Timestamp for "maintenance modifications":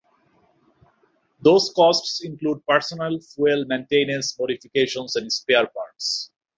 3.67-5.15